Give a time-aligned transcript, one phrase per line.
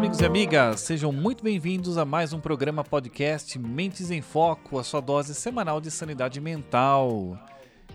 [0.00, 4.82] amigos e amigas, sejam muito bem-vindos a mais um programa podcast Mentes em Foco, a
[4.82, 7.38] sua dose semanal de sanidade mental.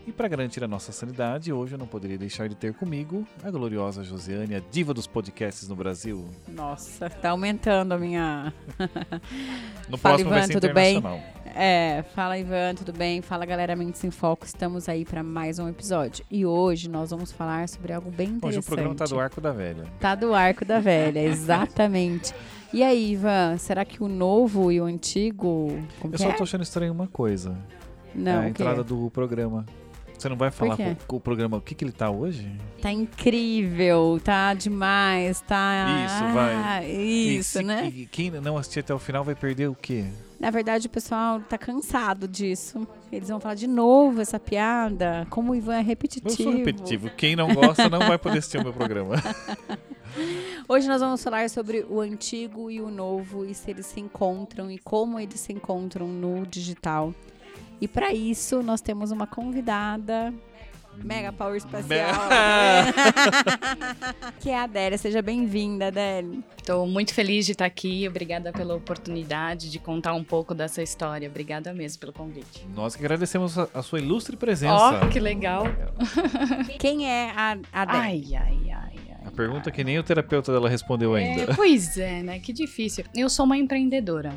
[0.07, 3.49] E para garantir a nossa sanidade, hoje eu não poderia deixar de ter comigo a
[3.49, 6.27] gloriosa Josiane, a diva dos podcasts no Brasil.
[6.47, 8.53] Nossa, tá aumentando a minha.
[9.87, 11.03] No Fala, próximo Ivan, tudo bem?
[11.45, 13.21] É, fala Ivan, tudo bem?
[13.21, 16.25] Fala galera Mentes em Foco, estamos aí para mais um episódio.
[16.29, 18.49] E hoje nós vamos falar sobre algo bem interessante.
[18.49, 19.83] Hoje o programa tá do Arco da Velha.
[19.99, 22.33] Tá do arco da velha, exatamente.
[22.73, 25.67] E aí, Ivan, será que o novo e o antigo.
[26.03, 26.33] Eu só é?
[26.33, 27.55] tô achando estranho uma coisa.
[28.15, 28.49] Não, a o quê?
[28.49, 29.65] entrada do programa.
[30.17, 32.49] Você não vai falar com o programa o que, que ele tá hoje?
[32.81, 35.85] Tá incrível, tá demais, tá.
[36.05, 36.53] Isso, vai.
[36.55, 37.91] Ah, E Isso, se- né?
[37.93, 40.05] e quem não assistir até o final vai perder o quê?
[40.39, 42.85] Na verdade, o pessoal tá cansado disso.
[43.11, 45.25] Eles vão falar de novo essa piada.
[45.29, 46.29] Como o Ivan é Eu repetitivo.
[46.43, 47.09] sou repetitivo.
[47.11, 49.15] Quem não gosta não vai poder assistir o meu programa.
[50.67, 54.71] Hoje nós vamos falar sobre o antigo e o novo e se eles se encontram
[54.71, 57.13] e como eles se encontram no digital.
[57.79, 60.33] E para isso nós temos uma convidada
[61.03, 62.15] mega power espacial,
[64.39, 64.97] que é a Adélia.
[64.97, 66.39] Seja bem-vinda, Adélia.
[66.57, 68.07] Estou muito feliz de estar aqui.
[68.07, 71.27] Obrigada pela oportunidade de contar um pouco dessa história.
[71.27, 72.65] Obrigada mesmo pelo convite.
[72.73, 74.73] Nós que agradecemos a, a sua ilustre presença.
[74.73, 75.65] Ó, que legal.
[76.79, 78.01] Quem é a Adélia?
[78.01, 79.17] Ai, ai, ai, ai.
[79.25, 81.51] A pergunta que nem o terapeuta dela respondeu ainda.
[81.51, 82.39] É, pois é, né?
[82.39, 83.03] Que difícil.
[83.13, 84.33] Eu sou uma empreendedora.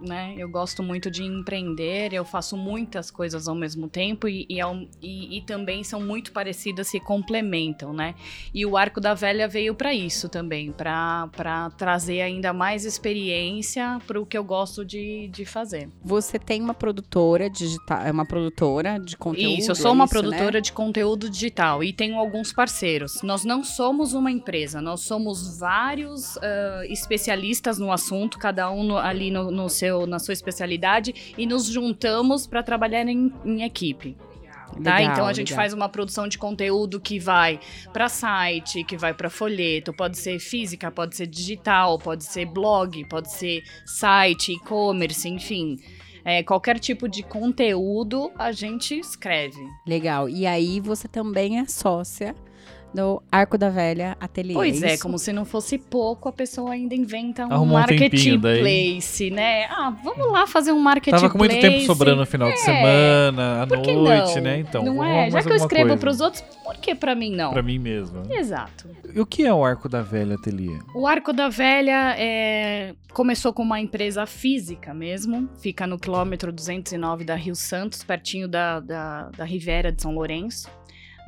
[0.00, 0.34] Né?
[0.38, 4.76] Eu gosto muito de empreender, eu faço muitas coisas ao mesmo tempo e, e, ao-
[5.02, 8.14] e- e também são muito parecidas, se complementam, né?
[8.54, 14.20] E o Arco da Velha veio para isso também, para trazer ainda mais experiência para
[14.20, 15.88] o que eu gosto de, de fazer.
[16.04, 19.58] Você tem uma produtora digital, é uma produtora de conteúdo?
[19.58, 20.20] Isso, eu sou é uma isso, né?
[20.20, 23.22] produtora de conteúdo digital e tenho alguns parceiros.
[23.22, 28.96] Nós não somos uma empresa, nós somos vários ah, especialistas no assunto, cada um no-
[28.98, 34.16] ali no, no seu, na sua especialidade, e nos juntamos para trabalhar em, em equipe.
[34.82, 34.96] Tá?
[34.96, 35.62] Legal, então a gente legal.
[35.62, 37.58] faz uma produção de conteúdo que vai
[37.92, 43.04] para site, que vai para folheto, pode ser física, pode ser digital, pode ser blog,
[43.08, 45.78] pode ser site, e-commerce, enfim.
[46.24, 49.66] É, qualquer tipo de conteúdo a gente escreve.
[49.86, 50.28] Legal.
[50.28, 52.34] E aí você também é sócia
[52.94, 54.54] do Arco da Velha Ateliê.
[54.54, 55.02] Pois é, isso?
[55.02, 59.66] como se não fosse pouco, a pessoa ainda inventa um Arrumou um marketplace, né?
[59.66, 61.22] Ah, vamos lá fazer um marketplace.
[61.22, 64.42] Tava com muito tempo sobrando no final de É, semana, à noite, não?
[64.42, 64.58] né?
[64.58, 65.30] Então, não é?
[65.30, 66.00] Já que eu escrevo coisa.
[66.00, 67.52] pros outros, por que pra mim não?
[67.52, 68.22] Pra mim mesmo.
[68.30, 68.88] Exato.
[69.14, 70.78] E o que é o Arco da Velha Ateliê?
[70.94, 77.24] O Arco da Velha é, começou com uma empresa física mesmo, fica no quilômetro 209
[77.24, 80.68] da Rio Santos, pertinho da, da, da Riviera de São Lourenço.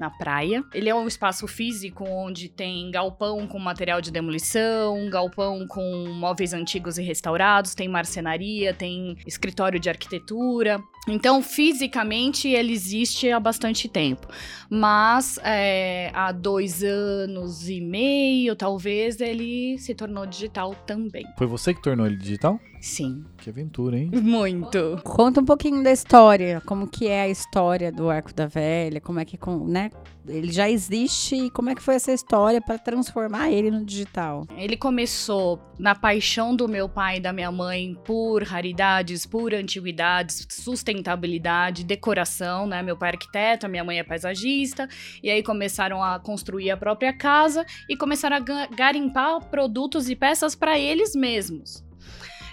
[0.00, 0.64] Na praia.
[0.72, 6.54] Ele é um espaço físico onde tem galpão com material de demolição, galpão com móveis
[6.54, 10.82] antigos e restaurados, tem marcenaria, tem escritório de arquitetura.
[11.08, 14.28] Então, fisicamente, ele existe há bastante tempo.
[14.68, 21.24] Mas é, há dois anos e meio, talvez, ele se tornou digital também.
[21.38, 22.60] Foi você que tornou ele digital?
[22.80, 23.24] Sim.
[23.38, 24.10] Que aventura, hein?
[24.12, 25.00] Muito.
[25.02, 29.18] Conta um pouquinho da história, como que é a história do Arco da Velha, como
[29.18, 29.90] é que, com- né?
[30.28, 34.46] Ele já existe e como é que foi essa história para transformar ele no digital?
[34.56, 40.46] Ele começou na paixão do meu pai e da minha mãe por raridades, por antiguidades,
[40.50, 42.82] sustentabilidade, decoração, né?
[42.82, 44.88] Meu pai é arquiteto, a minha mãe é paisagista,
[45.22, 50.14] e aí começaram a construir a própria casa e começaram a ga- garimpar produtos e
[50.16, 51.82] peças para eles mesmos.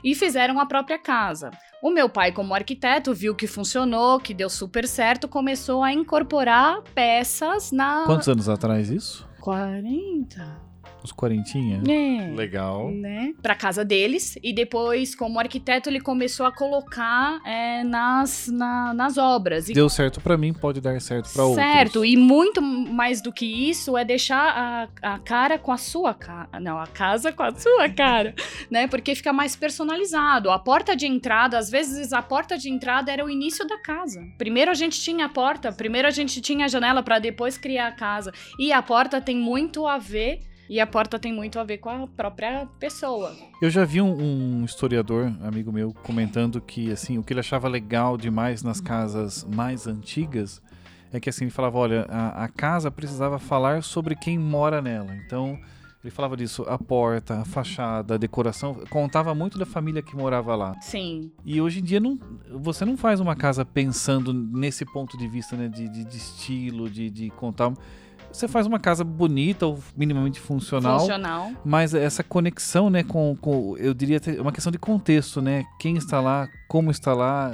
[0.04, 1.52] E fizeram a própria casa.
[1.82, 6.82] O meu pai, como arquiteto, viu que funcionou, que deu super certo, começou a incorporar
[6.96, 8.04] peças na.
[8.06, 9.28] Quantos anos atrás isso?
[9.40, 10.67] 40?
[11.08, 11.82] Uns quarentinha?
[11.88, 12.36] É.
[12.36, 12.92] Legal.
[12.92, 18.94] né, para casa deles e depois como arquiteto ele começou a colocar é, nas, na-
[18.94, 21.64] nas obras e Deu certo pra mim, pode dar certo pra outros.
[21.66, 26.14] certo e muito mais do que isso é deixar a, a cara com a sua
[26.14, 28.34] cara não a casa com a sua cara
[28.70, 33.12] né porque fica mais personalizado a porta de entrada às vezes a porta de entrada
[33.12, 36.66] era o início da casa primeiro a gente tinha a porta primeiro a gente tinha
[36.66, 40.80] a janela para depois criar a casa e a porta tem muito a ver e
[40.80, 43.36] a porta tem muito a ver com a própria pessoa.
[43.62, 47.68] Eu já vi um, um historiador, amigo meu, comentando que assim, o que ele achava
[47.68, 50.62] legal demais nas casas mais antigas
[51.12, 55.16] é que assim, ele falava, olha, a, a casa precisava falar sobre quem mora nela.
[55.26, 55.58] Então,
[56.04, 60.56] ele falava disso, a porta, a fachada, a decoração, contava muito da família que morava
[60.56, 60.76] lá.
[60.82, 61.32] Sim.
[61.44, 62.20] E hoje em dia não,
[62.52, 66.90] você não faz uma casa pensando nesse ponto de vista, né, de, de, de estilo,
[66.90, 67.74] de, de contar.
[68.38, 71.52] Você faz uma casa bonita ou minimamente funcional, Funcional.
[71.66, 75.66] mas essa conexão, né, com, com eu diria é uma questão de contexto, né?
[75.80, 77.54] Quem está lá, como está lá,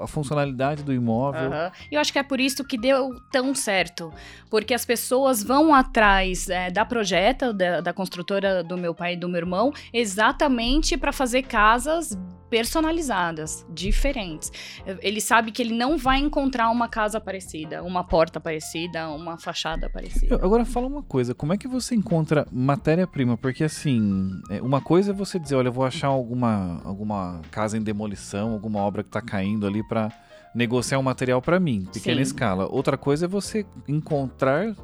[0.00, 1.52] a funcionalidade do imóvel.
[1.52, 1.72] Aham.
[1.90, 4.12] E eu acho que é por isso que deu tão certo.
[4.50, 9.16] Porque as pessoas vão atrás é, da projeta, da, da construtora do meu pai e
[9.16, 12.16] do meu irmão, exatamente para fazer casas
[12.48, 14.50] personalizadas, diferentes.
[15.00, 19.88] Ele sabe que ele não vai encontrar uma casa parecida, uma porta parecida, uma fachada
[19.90, 20.34] parecida.
[20.36, 23.36] Agora fala uma coisa, como é que você encontra matéria-prima?
[23.36, 27.76] Porque assim, é, uma coisa é você dizer, olha, eu vou achar alguma, alguma casa
[27.76, 30.12] em demolição, alguma obra que tá caindo ali pra
[30.54, 32.22] negociar um material pra mim, pequena Sim.
[32.22, 32.66] escala.
[32.66, 34.74] Outra coisa é você encontrar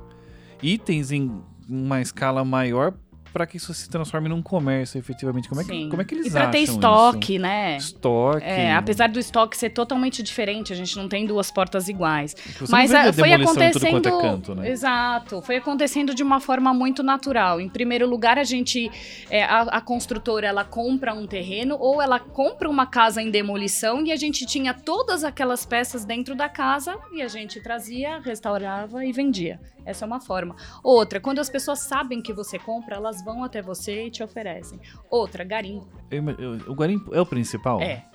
[0.62, 1.30] itens em
[1.68, 2.92] uma escala maior
[3.34, 5.48] pra que isso se transforme num comércio, efetivamente.
[5.48, 7.76] Como é que, como é que eles e para ter acham estoque, né?
[7.76, 7.88] isso?
[7.88, 8.44] Estoque.
[8.44, 12.36] É, apesar do estoque ser totalmente diferente, a gente não tem duas portas iguais.
[12.60, 13.90] Você Mas ah, foi demolição em tudo acontecendo.
[13.90, 14.70] quanto é canto, né?
[14.70, 17.60] Exato, foi acontecendo de uma forma muito natural.
[17.60, 18.88] Em primeiro lugar, a gente,
[19.28, 24.06] é, a, a construtora, ela compra um terreno ou ela compra uma casa em demolição
[24.06, 29.04] e a gente tinha todas aquelas peças dentro da casa e a gente trazia, restaurava
[29.04, 29.58] e vendia.
[29.84, 30.54] Essa é uma forma.
[30.82, 34.80] Outra, quando as pessoas sabem que você compra, elas vão até você e te oferecem.
[35.10, 35.86] Outra, garimpo.
[36.10, 37.80] Eu eu- o garimpo é o principal?
[37.80, 38.06] É.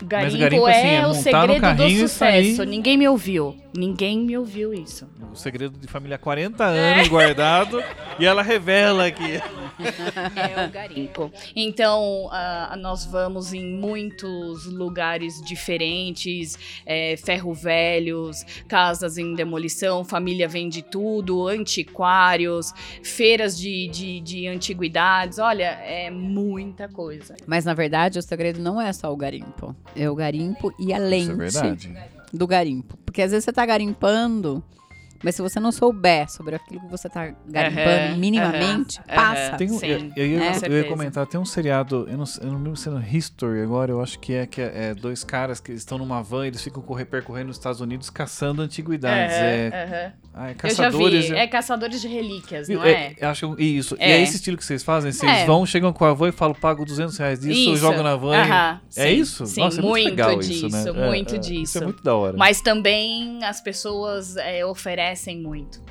[0.00, 2.08] Mas Garimpo, o garimpo, assim, é, é o segredo do sair.
[2.54, 2.64] sucesso.
[2.64, 3.56] Ninguém me ouviu.
[3.74, 5.08] Ninguém me ouviu isso.
[5.32, 7.82] O segredo de família há 40 anos guardado
[8.20, 9.40] e ela revela aqui.
[10.36, 11.32] É o garimpo.
[11.56, 20.46] Então, ah, nós vamos em muitos lugares diferentes, é, ferro velhos, casas em demolição, família
[20.46, 25.38] vende tudo, antiquários, feiras de, de, de antiguidades.
[25.38, 27.34] Olha, é muita coisa.
[27.46, 29.74] Mas na verdade o segredo não é só o garimpo.
[29.94, 31.96] É o garimpo e a lente Isso é verdade.
[32.32, 32.96] do garimpo.
[33.04, 34.62] Porque às vezes você tá garimpando,
[35.22, 39.56] mas se você não souber sobre aquilo que você tá garimpando Aham, minimamente, aham, passa.
[39.56, 42.24] Tem um- Sim, eu, eu ia, com eu ia comentar, tem um seriado, eu não,
[42.40, 44.94] eu não lembro se é no History agora, eu acho que é, que é, é
[44.94, 49.34] dois caras que estão numa van, eles ficam correr, percorrendo os Estados Unidos caçando antiguidades.
[49.36, 50.12] É, aham.
[50.34, 50.54] ah, é Eu já
[50.84, 51.28] caçadores.
[51.28, 51.34] vi.
[51.36, 53.26] é- É caçadores de relíquias, não é, é?
[53.26, 53.96] acho isso.
[53.98, 54.12] E É.
[54.12, 55.12] é esse estilo que vocês fazem?
[55.12, 55.44] Vocês É.
[55.46, 57.76] vão, chegam com a van e falam, pago 200 reais disso, Isso.
[57.76, 58.34] jogam na van.
[58.36, 59.46] e- Aham, É sim, isso?
[59.46, 60.84] Sim, Nossa, é muito, muito legal disso, isso, né?
[60.88, 61.62] É, muito é, disso.
[61.62, 62.36] Isso é muito da hora.
[62.36, 64.64] Mas também as pessoas é,
[65.12, 65.82] oferecem muito.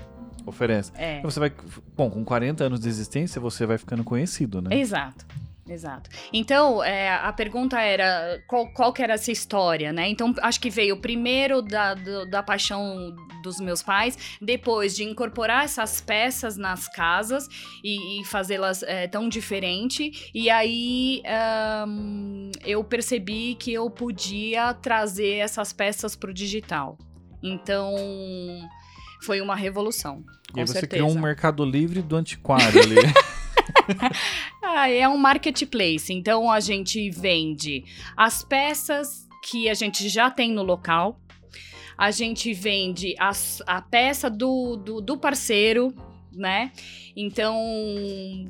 [0.45, 0.91] Oferece.
[0.95, 1.21] É.
[1.21, 1.51] Você vai,
[1.95, 4.75] bom, com 40 anos de existência, você vai ficando conhecido, né?
[4.75, 5.25] Exato.
[5.69, 6.09] Exato.
[6.33, 10.09] Então, é, a pergunta era qual, qual que era essa história, né?
[10.09, 15.63] Então, acho que veio primeiro da, do- da paixão dos meus pais, depois de incorporar
[15.63, 17.47] essas peças nas casas
[17.83, 20.31] e, e fazê-las é, tão diferente.
[20.33, 26.97] E aí ahn, eu percebi que eu podia trazer essas peças para o digital.
[27.41, 27.95] Então,
[29.21, 30.23] foi uma revolução.
[30.49, 31.03] e Com aí você certeza.
[31.03, 32.95] criou um mercado livre do antiquário ali.
[34.63, 36.11] Ah, é um marketplace.
[36.13, 37.83] Então a gente vende
[38.15, 41.19] as peças que a gente já tem no local.
[41.97, 45.93] A gente vende as- a peça do, do, do parceiro,
[46.33, 46.71] né?
[47.15, 47.55] Então,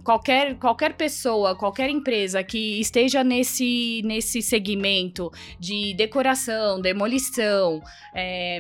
[0.04, 7.82] qualquer, qualquer pessoa, qualquer empresa que esteja nesse, nesse segmento de decoração, demolição,
[8.14, 8.60] é,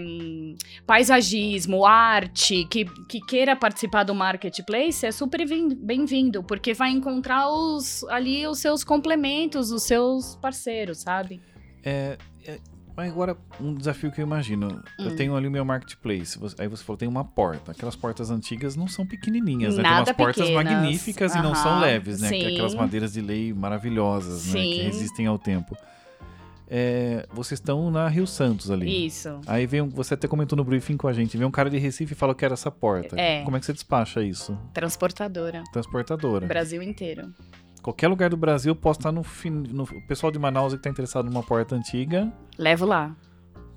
[0.86, 7.50] paisagismo, arte, que, que queira participar do marketplace, é super vin- bem-vindo, porque vai encontrar
[7.50, 11.42] os, ali os seus complementos, os seus parceiros, sabe?
[11.84, 12.60] É, é,
[12.96, 14.84] mas agora, um desafio que eu imagino.
[15.00, 15.16] Eu Hum.
[15.16, 16.38] tenho ali o meu marketplace.
[16.60, 17.72] Aí você falou, tem uma porta.
[17.72, 19.84] Aquelas portas antigas não são pequenininhas, né?
[19.84, 20.64] Tem umas portas pequenas.
[20.74, 22.28] magníficas e não são leves, né?
[22.38, 22.78] É Aquelas sim.
[22.78, 24.62] madeiras de lei maravilhosas, né?
[24.62, 24.82] Que Sim.
[24.84, 25.76] resistem ao tempo.
[26.74, 29.06] É, vocês estão na Rio Santos ali.
[29.08, 29.42] Isso.
[29.46, 31.78] Aí vem, um- você até comentou no briefing com a gente, vem um cara de
[31.78, 33.20] Recife e falou que era essa porta.
[33.20, 33.44] É.
[33.44, 34.58] Como é que você despacha isso?
[34.74, 35.64] Transportadora.
[35.74, 36.48] Transportadora.
[36.48, 37.34] Brasil inteiro.
[37.82, 39.50] Qualquer lugar do Brasil posso estar no, fin...
[39.50, 42.32] no o pessoal de Manaus que tá interessado numa porta antiga.
[42.58, 43.16] Levo lá.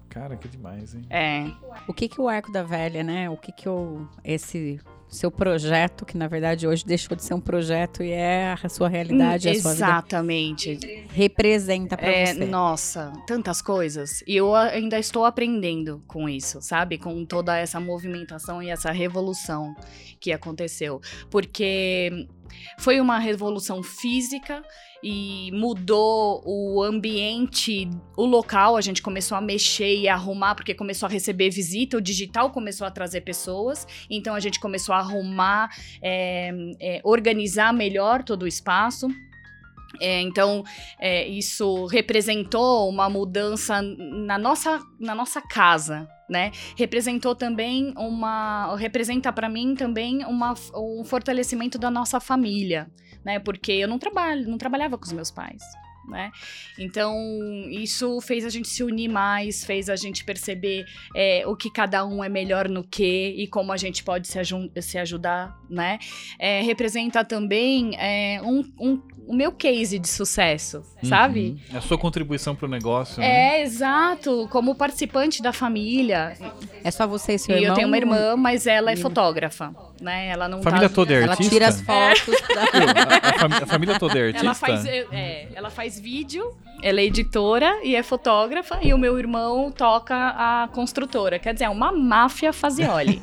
[0.09, 1.03] Cara, que demais, hein?
[1.11, 1.51] É.
[1.89, 3.29] O que que o Arco da Velha, né?
[3.29, 7.41] O que que o, esse seu projeto, que na verdade hoje deixou de ser um
[7.41, 11.07] projeto e é a sua realidade, a sua vida, Exatamente.
[11.11, 12.45] representa pra É, você.
[12.47, 14.23] nossa, tantas coisas.
[14.27, 16.99] E eu ainda estou aprendendo com isso, sabe?
[16.99, 19.75] Com toda essa movimentação e essa revolução
[20.21, 21.01] que aconteceu.
[21.31, 22.29] Porque
[22.79, 24.63] foi uma revolução física
[25.03, 28.77] e mudou o ambiente, o local.
[28.77, 31.99] A gente começou a mexer e arrumar, porque começou a receber visita.
[31.99, 33.87] O digital começou a trazer pessoas.
[34.09, 35.71] Então a gente começou a arrumar,
[36.03, 39.09] é, é, organizar melhor todo o espaço.
[40.01, 40.65] É, então,
[40.99, 46.51] é, isso representou uma mudança na nossa, na nossa casa, né?
[46.77, 52.91] Representou também uma, representa para mim também uma, um fortalecimento da nossa família,
[53.25, 53.39] né?
[53.39, 55.63] Porque eu não trabalho, não trabalhava com os meus pais.
[56.09, 56.31] Né?
[56.79, 57.17] Então,
[57.71, 60.85] isso fez a gente se unir mais, fez a gente perceber
[61.15, 64.39] é, o que cada um é melhor no que e como a gente pode se,
[64.83, 65.99] se ajudar, né?
[66.39, 71.09] É, representa também é, um, um, o meu case de sucesso, uhum.
[71.09, 71.63] sabe?
[71.73, 73.21] A sua contribuição para o negócio.
[73.21, 73.59] Né?
[73.59, 74.49] É, exato.
[74.51, 76.37] Como participante da família.
[76.83, 77.71] É só você e seu e irmão?
[77.71, 80.29] eu tenho uma irmã, mas ela é fotógrafa, né?
[80.29, 80.95] Ela não família tá...
[80.95, 81.43] toda é artista?
[81.43, 82.35] Ela tira as fotos.
[82.51, 82.55] É.
[83.29, 84.47] a, a, família, a, família toda é artista?
[84.47, 89.19] Ela faz, é, ela faz vídeo, ela é editora e é fotógrafa, e o meu
[89.19, 91.39] irmão toca a construtora.
[91.39, 93.23] Quer dizer, é uma máfia fazioli.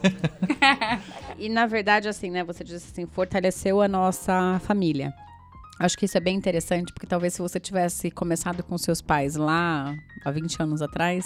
[1.38, 2.44] e na verdade, assim, né?
[2.44, 5.14] Você disse assim, fortaleceu a nossa família.
[5.82, 9.36] Acho que isso é bem interessante, porque talvez se você tivesse começado com seus pais
[9.36, 11.26] lá há 20 anos atrás,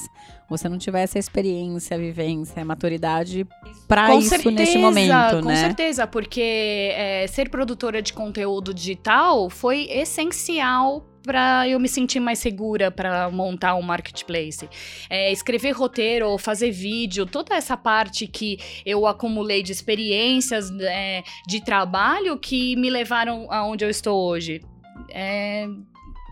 [0.50, 3.46] você não tivesse a experiência, a vivência, a maturidade
[3.86, 5.56] para isso certeza, neste momento, com né?
[5.56, 12.20] Com certeza, porque é, ser produtora de conteúdo digital foi essencial para eu me sentir
[12.20, 14.70] mais segura para montar um marketplace.
[15.10, 21.24] É, escrever roteiro ou fazer vídeo, toda essa parte que eu acumulei de experiências é,
[21.48, 24.62] de trabalho que me levaram aonde eu estou hoje.
[25.10, 25.68] É,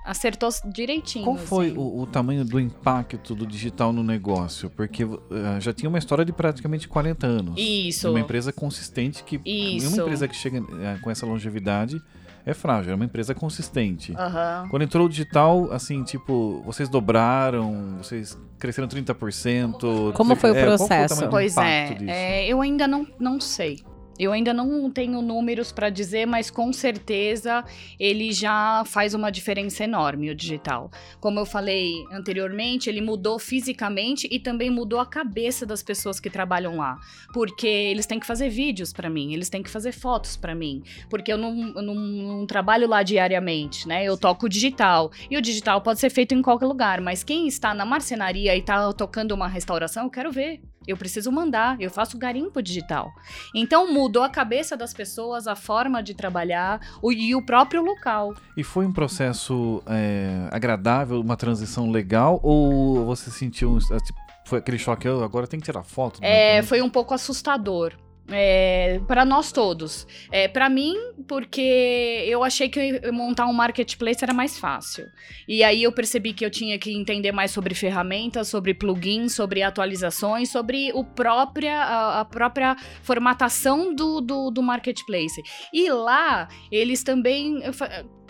[0.03, 1.23] acertou direitinho.
[1.23, 1.77] Qual foi assim.
[1.77, 4.69] o, o, tamanho do impacto do digital no negócio?
[4.69, 5.19] Porque uh,
[5.59, 7.55] já tinha uma história de praticamente 40 anos.
[7.57, 8.09] Isso.
[8.09, 9.39] Uma empresa consistente que.
[9.45, 9.87] Isso.
[9.87, 12.01] Uma empresa que chega uh, com essa longevidade
[12.45, 14.11] é frágil, é uma empresa consistente.
[14.11, 14.69] Uhum.
[14.69, 20.13] Quando entrou o digital, assim, tipo, vocês dobraram, vocês cresceram 30%.
[20.13, 21.15] Como foi o é, processo?
[21.15, 23.83] Foi o pois é, é, eu ainda não, não sei.
[24.17, 27.63] Eu ainda não tenho números para dizer, mas com certeza
[27.99, 30.91] ele já faz uma diferença enorme, o digital.
[31.19, 36.29] Como eu falei anteriormente, ele mudou fisicamente e também mudou a cabeça das pessoas que
[36.29, 36.99] trabalham lá.
[37.33, 40.83] Porque eles têm que fazer vídeos para mim, eles têm que fazer fotos para mim.
[41.09, 44.03] Porque eu não, eu não, não, trabalho lá diariamente, né?
[44.03, 45.11] Eu toco digital.
[45.29, 48.59] E o digital pode ser feito em qualquer lugar, mas quem está na marcenaria e
[48.59, 50.61] está tocando uma restauração, eu quero ver.
[50.87, 53.11] Eu preciso mandar, eu faço garimpo digital.
[53.53, 58.33] Então mudou a cabeça das pessoas, a forma de trabalhar o, e o próprio local.
[58.57, 62.39] E foi um processo é, agradável, uma transição legal?
[62.43, 66.19] Ou você sentiu tipo, foi aquele choque, eu agora tem que tirar foto?
[66.21, 67.93] É, foi um pouco assustador.
[68.29, 70.07] É, para nós todos.
[70.31, 70.95] É, para mim,
[71.27, 75.05] porque eu achei que montar um marketplace era mais fácil.
[75.47, 79.61] E aí eu percebi que eu tinha que entender mais sobre ferramentas, sobre plugins, sobre
[79.61, 85.41] atualizações, sobre o própria, a, a própria formatação do, do, do, marketplace.
[85.73, 87.61] E lá, eles também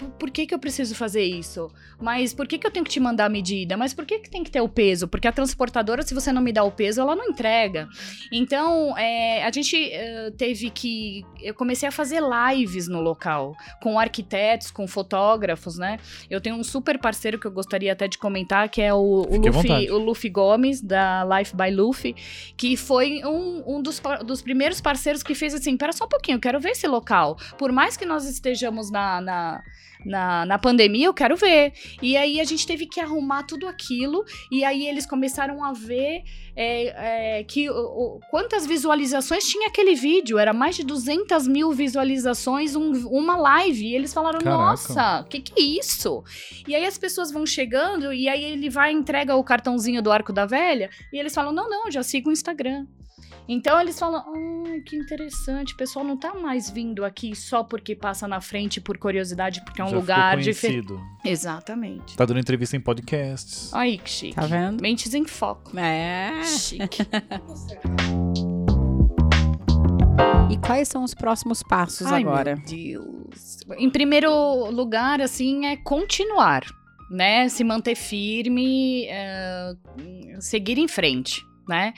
[0.03, 1.69] por que, que eu preciso fazer isso?
[2.00, 3.77] Mas por que, que eu tenho que te mandar a medida?
[3.77, 5.07] Mas por que, que tem que ter o peso?
[5.07, 7.88] Porque a transportadora, se você não me dá o peso, ela não entrega.
[8.31, 11.24] Então, é, a gente uh, teve que.
[11.41, 15.98] Eu comecei a fazer lives no local, com arquitetos, com fotógrafos, né?
[16.29, 19.38] Eu tenho um super parceiro que eu gostaria até de comentar, que é o, o,
[19.38, 22.15] Luffy, o Luffy Gomes, da Life by Luffy,
[22.57, 26.36] que foi um, um dos, dos primeiros parceiros que fez assim: pera só um pouquinho,
[26.38, 27.38] eu quero ver esse local.
[27.57, 29.63] Por mais que nós estejamos na, na
[30.05, 31.74] na, na pandemia, eu quero ver.
[32.01, 36.24] E aí a gente teve que arrumar tudo aquilo, e aí eles começaram a ver
[36.55, 40.38] é, é, que o, quantas visualizações tinha aquele vídeo.
[40.38, 43.86] Era mais de 200 mil visualizações, um, uma live.
[43.86, 44.62] E eles falaram: Caraca.
[44.62, 46.24] Nossa, o que, que é isso?
[46.67, 50.31] E aí as pessoas vão chegando, e aí ele vai entrega o cartãozinho do Arco
[50.31, 52.86] da Velha, e eles falam: Não, não, já sigo o Instagram.
[53.47, 57.95] Então eles falam: ah, que interessante, o pessoal não tá mais vindo aqui só porque
[57.95, 60.93] passa na frente por curiosidade, porque é um Já lugar diferente.
[61.25, 62.15] Exatamente.
[62.15, 63.73] Tá dando entrevista em podcasts.
[63.73, 64.35] Aí, que chique.
[64.35, 64.81] Tá vendo?
[64.81, 65.77] Mentes em foco.
[65.77, 66.43] É.
[66.43, 67.03] Chique.
[70.50, 72.55] E quais são os próximos passos Ai, agora?
[72.55, 73.59] Meu Deus.
[73.77, 76.63] Em primeiro lugar, assim, é continuar,
[77.09, 77.50] né?
[77.50, 79.73] Se manter firme, é,
[80.39, 81.93] seguir em frente, né?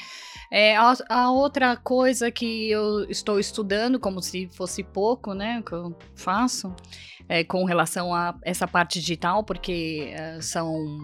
[0.52, 5.74] É, a, a, outra coisa que eu estou estudando, como se fosse pouco, né, que
[5.74, 6.74] eu faço,
[7.28, 11.00] é, com relação a essa parte digital, porque é, são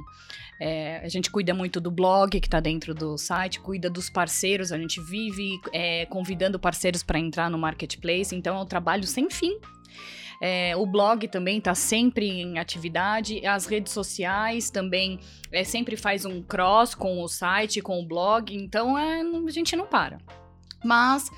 [0.59, 4.71] é, a gente cuida muito do blog que está dentro do site, cuida dos parceiros,
[4.71, 9.27] a gente vive é, convidando parceiros para entrar no marketplace, então é um trabalho sem
[9.27, 9.57] fim.
[10.43, 15.19] É, o blog também está sempre em atividade, as redes sociais também
[15.51, 19.75] é, sempre faz um cross com o site, com o blog, então é, a gente
[19.75, 20.17] não para.
[20.83, 21.29] Mas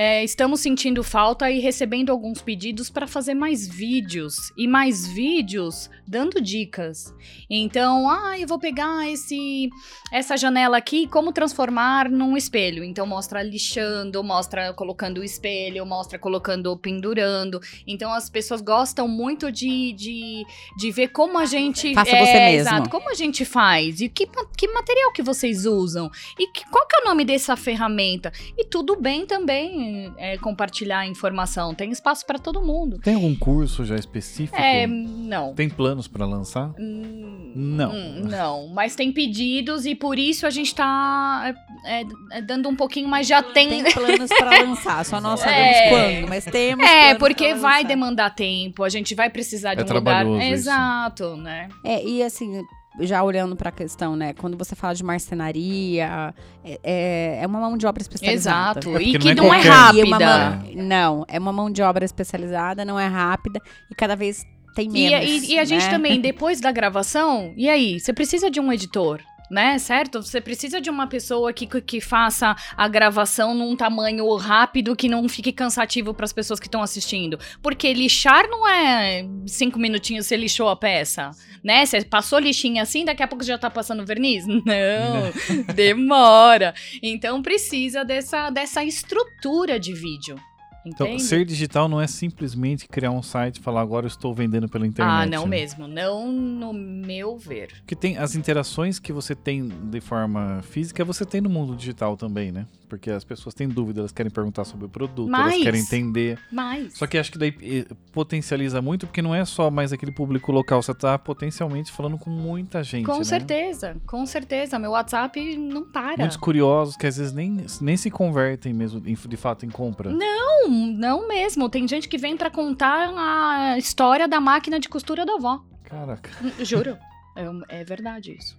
[0.00, 5.90] é, estamos sentindo falta e recebendo alguns pedidos para fazer mais vídeos e mais vídeos
[6.06, 7.12] dando dicas.
[7.50, 9.68] Então, ah, eu vou pegar esse
[10.12, 12.84] essa janela aqui, como transformar num espelho.
[12.84, 17.58] Então mostra lixando, mostra colocando o espelho, mostra colocando pendurando.
[17.84, 20.44] Então as pessoas gostam muito de, de,
[20.76, 22.68] de ver como a gente Faça é, você mesmo.
[22.68, 26.86] Exato, como a gente faz e que, que material que vocês usam e que- qual
[26.86, 28.30] que é o nome dessa ferramenta.
[28.56, 31.74] E tudo bem também é, compartilhar informação.
[31.74, 32.98] Tem espaço para todo mundo.
[32.98, 34.56] Tem algum curso já específico?
[34.60, 35.54] É, não.
[35.54, 36.72] Tem planos pra lançar?
[36.78, 37.90] Hum, Não.
[37.90, 41.54] hum, não, mas tem pedidos e por isso a gente tá
[41.84, 43.82] é, é, dando um pouquinho mais de atenção.
[43.84, 45.88] Tem planos pra lançar, só nós sabemos É.
[45.88, 47.88] quando, mas temos É, porque vai lançar.
[47.88, 50.26] demandar tempo, a gente vai precisar de É um lugar.
[50.26, 50.42] isso.
[50.42, 51.68] Exato, né?
[51.84, 52.62] É, e assim,
[53.00, 54.32] já olhando pra questão, né?
[54.34, 58.80] Quando você fala de marcenaria, é, é, é uma mão de obra especializada.
[58.80, 58.96] Exato.
[58.96, 60.50] É e que não não é E é uma rápida.
[60.74, 64.86] mão- não, é uma mão de obra especializada, não é rápida e cada vez tem
[64.88, 65.28] E, menos.
[65.48, 65.90] e- e a gente né?
[65.90, 67.98] também, depois da gravação, e aí?
[67.98, 69.20] Você precisa de um editor.
[69.50, 70.22] Né, certo?
[70.22, 75.26] Você precisa de uma pessoa que, que faça a gravação num tamanho rápido que não
[75.26, 77.38] fique cansativo para as pessoas que estão assistindo.
[77.62, 81.30] Porque lixar não é cinco minutinhos você lixou a peça,
[81.64, 81.86] né?
[81.86, 84.44] Você passou lixinha assim, daqui a pouco já tá passando verniz?
[84.46, 86.74] Não, demora.
[87.02, 90.36] Então precisa dessa, dessa estrutura de vídeo.
[90.84, 91.22] Então, Entende?
[91.22, 94.86] ser digital não é simplesmente criar um site e falar agora eu estou vendendo pela
[94.86, 95.12] internet.
[95.12, 95.50] ah, não né?
[95.50, 95.86] mesmo.
[95.86, 97.72] Não no meu ver.
[97.78, 102.16] Porque tem as interações que você tem de forma física, você tem no mundo digital
[102.16, 102.66] também, né?
[102.88, 106.38] Porque as pessoas têm dúvida, elas querem perguntar sobre o produto, Mas- elas querem entender.
[106.50, 106.96] Mas.
[106.96, 110.82] Só que acho que daí potencializa muito, porque não é só mais aquele público local,
[110.82, 113.24] você tá potencialmente falando com muita gente, Com né?
[113.24, 114.78] certeza, com certeza.
[114.78, 116.16] Meu WhatsApp não para.
[116.18, 120.10] Muitos curiosos que às vezes nem, nem se convertem mesmo, de fato, em compra.
[120.10, 121.68] Não, não mesmo.
[121.68, 125.62] Tem gente que vem pra contar a história da máquina de costura da avó.
[125.84, 126.30] Caraca.
[126.64, 126.96] Juro.
[127.68, 128.58] é, é verdade isso.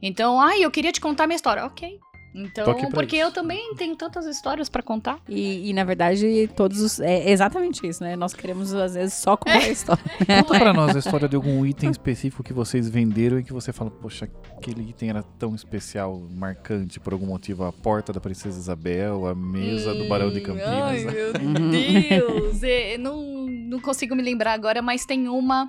[0.00, 1.64] Então, ai, eu queria te contar minha história.
[1.64, 1.98] Ok.
[2.34, 3.26] Então, porque isso.
[3.26, 5.18] eu também tenho tantas histórias pra contar.
[5.28, 6.98] E, e, na verdade, todos os.
[7.00, 8.16] É exatamente isso, né?
[8.16, 10.02] Nós queremos, às vezes, só contar a história.
[10.42, 10.58] Conta é.
[10.58, 13.90] pra nós a história de algum item específico que vocês venderam e que você fala,
[13.90, 17.64] poxa, aquele item era tão especial, marcante por algum motivo.
[17.64, 20.68] A porta da Princesa Isabel, a mesa do Barão de Campinas.
[20.68, 21.70] Ai, meu Uhum.
[21.70, 22.62] Deus!
[22.62, 25.68] É, não, não consigo me lembrar agora, mas tem uma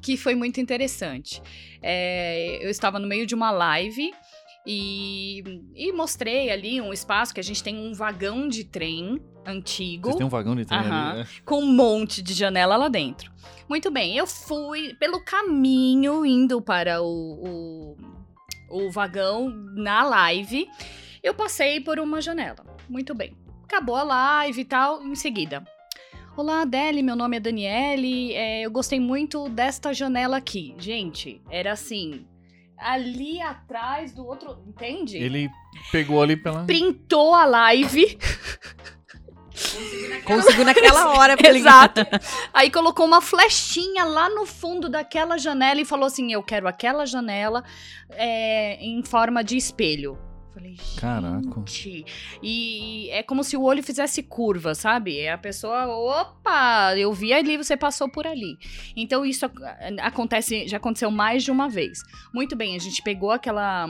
[0.00, 1.42] que foi muito interessante.
[1.82, 4.12] É, eu estava no meio de uma live
[4.66, 5.42] e,
[5.74, 10.16] e mostrei ali um espaço que a gente tem um vagão de trem antigo Vocês
[10.16, 11.10] têm um vagão de trem Aham.
[11.10, 11.26] ali, né?
[11.44, 13.32] com um monte de janela lá dentro.
[13.68, 17.96] Muito bem, eu fui pelo caminho indo para o,
[18.70, 20.68] o, o vagão na live.
[21.22, 22.64] Eu passei por uma janela.
[22.88, 23.36] Muito bem.
[23.64, 25.64] Acabou a live e tal, em seguida.
[26.36, 28.32] Olá, Adele, meu nome é Daniele.
[28.34, 30.74] é, eu gostei muito desta janela aqui.
[30.78, 32.26] Gente, era assim.
[32.80, 34.62] Ali atrás do outro.
[34.66, 35.16] Entende?
[35.16, 35.50] Ele
[35.92, 36.64] pegou ali pela.
[36.64, 38.18] printou a live.
[40.24, 41.36] Conseguiu naquela hora.
[41.46, 42.00] Exato.
[42.52, 47.04] Aí colocou uma flechinha lá no fundo daquela janela e falou assim: Eu quero aquela
[47.04, 47.62] janela
[48.10, 50.18] é, em forma de espelho.
[50.52, 51.62] Falei, Caraca.
[51.66, 52.04] gente.
[52.42, 55.18] E é como se o olho fizesse curva, sabe?
[55.18, 58.56] É a pessoa, opa, eu vi ali, você passou por ali.
[58.96, 59.62] Então isso ac-
[60.00, 62.00] acontece, já aconteceu mais de uma vez.
[62.34, 63.86] Muito bem, a gente pegou aquela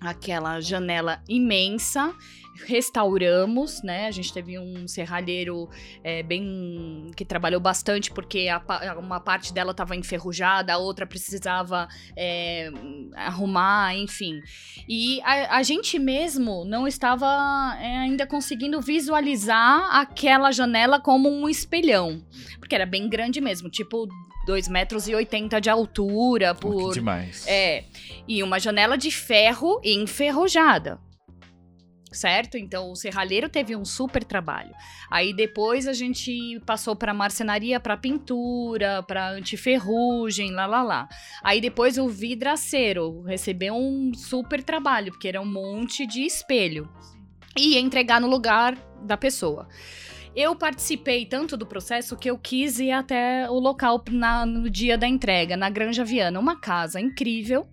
[0.00, 2.14] aquela janela imensa,
[2.64, 4.06] restauramos, né?
[4.06, 5.68] A gente teve um serralheiro
[6.02, 8.60] é, bem que trabalhou bastante porque a
[8.98, 12.70] uma parte dela estava enferrujada, a outra precisava é,
[13.14, 14.40] arrumar, enfim.
[14.88, 17.26] E a, a gente mesmo não estava
[17.80, 22.24] é, ainda conseguindo visualizar aquela janela como um espelhão,
[22.58, 24.06] porque era bem grande mesmo, tipo
[24.46, 27.46] 2,80 metros e 80 de altura por demais.
[27.46, 27.84] é,
[28.26, 30.98] e uma janela de ferro enferrujada.
[32.12, 32.58] Certo?
[32.58, 34.74] Então o serralheiro teve um super trabalho.
[35.08, 41.08] Aí depois a gente passou para marcenaria, para pintura, para antiferrugem, lá lá lá.
[41.42, 46.88] Aí depois o vidraceiro recebeu um super trabalho, porque era um monte de espelho.
[47.56, 49.68] E entregar no lugar da pessoa.
[50.34, 54.96] Eu participei tanto do processo que eu quis ir até o local na- no dia
[54.96, 56.38] da entrega, na Granja Viana.
[56.38, 57.66] Uma casa incrível,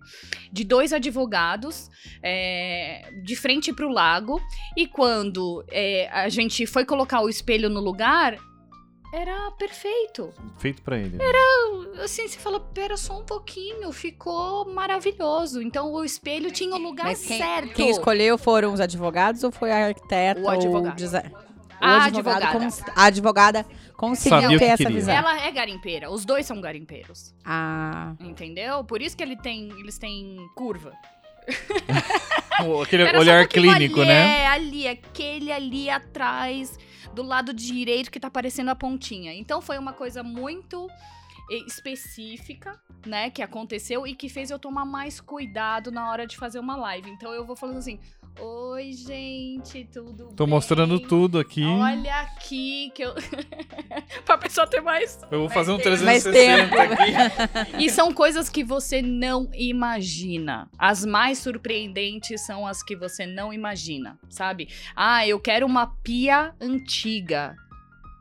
[0.52, 1.88] de dois advogados,
[2.22, 4.40] é, de frente para o lago.
[4.76, 8.36] E quando é, a gente foi colocar o espelho no lugar,
[9.14, 10.34] era perfeito.
[10.58, 11.16] Feito pra ele.
[12.02, 15.62] Assim, você fala, pera só um pouquinho, ficou maravilhoso.
[15.62, 17.72] Então o espelho tinha o lugar Mas quem, certo.
[17.72, 20.40] quem escolheu foram os advogados ou foi a arquiteta?
[20.40, 20.96] O advogado.
[21.80, 22.58] A advogado advogada.
[22.58, 24.96] cons- a advogada conseguiu Sabia ter que essa queria.
[24.96, 25.14] visão.
[25.14, 26.10] Ela é garimpeira.
[26.10, 27.34] Os dois são garimpeiros.
[27.44, 28.82] Ah, Entendeu?
[28.84, 30.92] Por isso que ele tem, eles têm curva.
[32.66, 34.40] O- Aquele Era só olhar porque clínico, ali, né?
[34.42, 36.76] É, ali, aquele ali atrás,
[37.14, 39.32] do lado direito que tá aparecendo a pontinha.
[39.32, 40.88] Então foi uma coisa muito
[41.66, 46.58] específica, né, que aconteceu e que fez eu tomar mais cuidado na hora de fazer
[46.58, 47.08] uma live.
[47.10, 47.98] Então eu vou falando assim:
[48.40, 50.54] Oi, gente, tudo Tô bem?
[50.54, 51.64] mostrando tudo aqui.
[51.64, 53.12] Olha aqui que eu.
[54.24, 55.18] pra pessoa ter mais.
[55.30, 56.80] Eu vou fazer um Mais 360 tempo.
[56.80, 57.76] aqui.
[57.84, 60.70] E são coisas que você não imagina.
[60.78, 64.68] As mais surpreendentes são as que você não imagina, sabe?
[64.94, 67.56] Ah, eu quero uma pia antiga,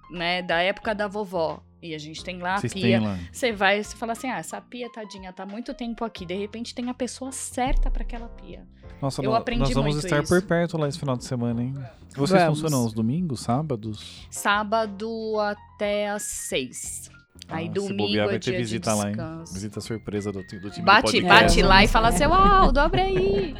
[0.09, 0.41] né?
[0.41, 1.61] Da época da vovó.
[1.81, 2.81] E a gente tem lá a Vocês pia.
[2.81, 3.17] têm lá.
[3.31, 6.25] Você vai, você fala assim: ah, essa pia, tadinha, tá muito tempo aqui.
[6.25, 8.65] De repente tem a pessoa certa pra aquela pia.
[9.01, 10.33] Nossa, Eu nó- aprendi nós vamos muito estar isso.
[10.33, 11.75] por perto lá esse final de semana, hein?
[12.15, 12.59] Vocês Vamos.
[12.61, 14.25] funcionam os domingos, sábados?
[14.31, 15.07] Sábado
[15.39, 17.11] até às seis.
[17.47, 19.15] Aí Ah, se domingo bobear, é vai ter dia de visita lá, hein?
[19.53, 23.55] Visita surpresa do, do time Bate, do bate lá e fala assim: Aldo, abre aí.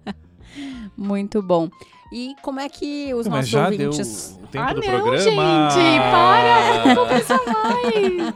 [0.96, 1.70] muito bom.
[2.14, 4.36] E como é que os Mas nossos já ouvintes...
[4.36, 5.70] deu o tempo Ah, do não, programa?
[5.70, 8.34] gente, para, vamos conversar mais.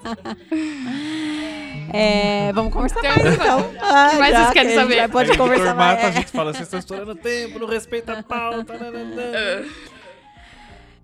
[1.92, 3.70] É, vamos conversar mais então.
[3.82, 5.08] Ah, que mais já vocês querem saber?
[5.10, 6.16] Pode conversar Mata, mais.
[6.16, 8.74] a gente fala, vocês estão estourando tempo, não respeita a pauta.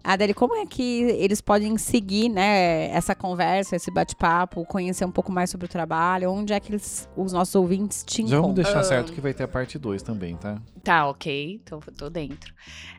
[0.04, 5.30] Adeli, como é que eles podem seguir, né, essa conversa, esse bate-papo, conhecer um pouco
[5.30, 6.30] mais sobre o trabalho?
[6.30, 8.54] Onde é que eles, os nossos ouvintes te Já vamos encontram?
[8.64, 10.60] deixar certo que vai ter a parte 2 também, tá?
[10.82, 12.52] Tá, ok, tô, tô dentro.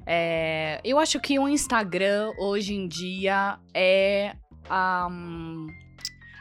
[0.05, 4.35] É, eu acho que o Instagram, hoje em dia, é
[4.69, 5.67] a, hum,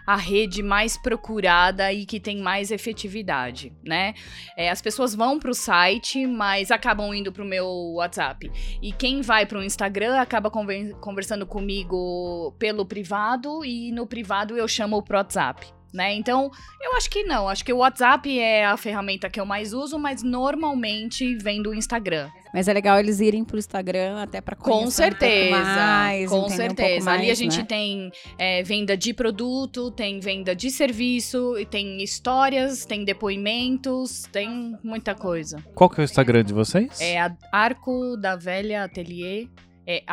[0.07, 4.15] a rede mais procurada e que tem mais efetividade, né?
[4.57, 8.51] É, as pessoas vão pro site, mas acabam indo pro meu WhatsApp.
[8.81, 15.03] E quem vai pro Instagram acaba conversando comigo pelo privado e no privado eu chamo
[15.03, 15.67] pro WhatsApp.
[15.93, 16.15] Né?
[16.15, 17.49] Então, eu acho que não.
[17.49, 21.75] Acho que o WhatsApp é a ferramenta que eu mais uso, mas normalmente vem do
[21.75, 22.31] Instagram.
[22.53, 25.57] Mas é legal eles irem pro Instagram até pra conhecer Com um certeza.
[25.57, 26.95] pouco mais, com entender um certeza.
[26.97, 27.65] pouco Ali a mais, gente né?
[27.65, 34.77] tem é, venda de produto, tem venda de serviço, e tem histórias, tem depoimentos, tem
[34.83, 35.63] muita coisa.
[35.75, 37.01] Qual que é o Instagram de vocês?
[37.01, 39.49] É a Arco da Velha Atelier.
[39.85, 40.05] É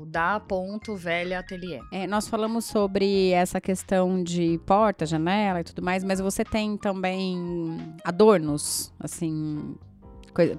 [0.00, 1.80] arco.da.velha atelier.
[1.90, 6.76] É, nós falamos sobre essa questão de porta, janela e tudo mais, mas você tem
[6.76, 9.74] também adornos, assim,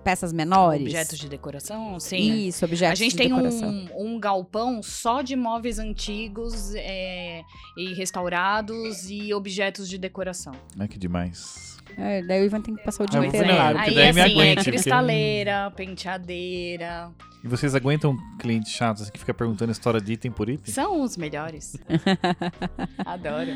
[0.04, 0.82] peças menores?
[0.84, 2.48] Objetos de decoração, sim.
[2.48, 3.70] Isso, objetos A gente de tem decoração.
[3.70, 7.42] um, um galpão só de móveis antigos é,
[7.78, 10.54] e restaurados e objetos de decoração.
[10.80, 11.72] Ai, que demais.
[11.98, 14.14] É, daí o Ivan tem que passar o dia Ah, inteiro não, porque Aí daí
[14.14, 17.12] me assim, aguente, é porque- cristaleira, penteadeira.
[17.44, 20.72] E vocês aguentam clientes chatos que fica perguntando história de item por item?
[20.74, 21.76] São os melhores.
[23.04, 23.52] Adoro.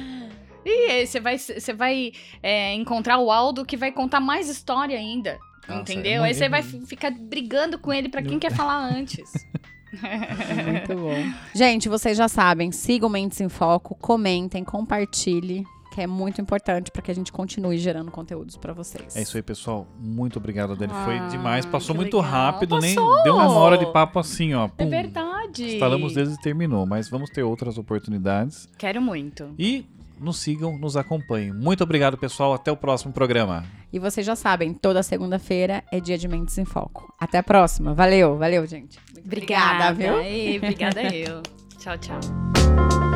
[0.66, 4.98] E aí você vai, você vai é, encontrar o Aldo que vai contar mais história
[4.98, 5.38] ainda.
[5.68, 6.24] Nossa, entendeu?
[6.24, 9.32] é aí você vai ficar brigando com ele pra quem quer falar antes.
[9.96, 11.32] Muito bom.
[11.54, 17.02] Gente, vocês já sabem, sigam Mentes em Foco, comentem, compartilhem, que é muito importante para
[17.02, 19.16] que a gente continue gerando conteúdos para vocês.
[19.16, 19.88] É isso aí, pessoal.
[19.98, 20.92] Muito obrigado, Adele.
[21.06, 21.66] Foi Ah, demais.
[21.66, 22.32] Passou muito legal.
[22.32, 23.24] rápido, nem Passou!
[23.24, 24.66] deu uma hora de papo assim, ó.
[24.66, 24.90] É Pum.
[24.90, 25.66] verdade.
[25.76, 28.68] Estalamos deles e terminou, mas vamos ter outras oportunidades.
[28.78, 29.56] Quero muito.
[29.58, 29.86] E
[30.20, 31.54] nos sigam, nos acompanhem.
[31.54, 32.54] Muito obrigado, pessoal.
[32.54, 33.66] Até o próximo programa.
[33.92, 37.14] E vocês já sabem, toda segunda-feira é dia de Mentes em Foco.
[37.20, 37.94] Até a próxima.
[37.94, 39.00] Valeu, valeu, gente.
[39.14, 40.20] Muito Obrigada, viu?
[40.22, 41.42] Ei, obrigada eu.
[41.80, 43.15] Tchau, tchau.